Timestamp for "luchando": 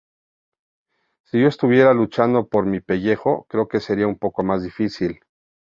1.93-2.47